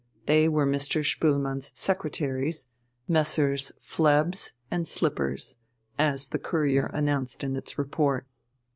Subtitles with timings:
[0.25, 1.05] They were Mr.
[1.05, 2.65] Spoelmann's secretaries,
[3.07, 3.71] Messrs.
[3.83, 5.57] Phlebs and Slippers,
[5.99, 8.25] as the Courier announced in its report.